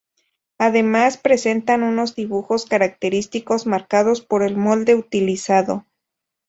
[0.57, 5.85] Además, presentan unos dibujos característicos marcados por el molde utilizado.